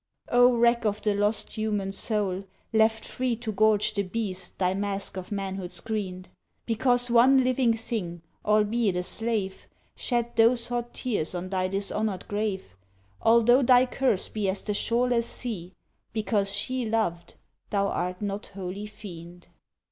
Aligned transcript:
Oh 0.29 0.57
wreck 0.57 0.83
of 0.83 1.03
the 1.03 1.13
lost 1.13 1.51
human 1.53 1.91
soul 1.91 2.45
left 2.73 3.05
free 3.05 3.35
To 3.35 3.51
gorge 3.51 3.93
the 3.93 4.01
beast 4.01 4.57
thy 4.57 4.73
mask 4.73 5.15
of 5.15 5.31
manhood 5.31 5.71
screened! 5.71 6.27
Because 6.65 7.11
one 7.11 7.43
living 7.43 7.75
thing, 7.75 8.23
albeit 8.43 8.95
a 8.95 9.03
slave, 9.03 9.67
Shed 9.95 10.35
those 10.35 10.69
hot 10.69 10.95
tears 10.95 11.35
on 11.35 11.49
thy 11.49 11.67
dishonoured 11.67 12.27
grave, 12.27 12.75
Although 13.21 13.61
thy 13.61 13.85
curse 13.85 14.27
be 14.27 14.49
as 14.49 14.63
the 14.63 14.73
shoreless 14.73 15.27
sea, 15.27 15.75
Because 16.13 16.51
she 16.51 16.83
loved, 16.83 17.35
thou 17.69 17.85
art 17.89 18.23
not 18.23 18.47
wholly 18.47 18.87
fiend. 18.87 19.49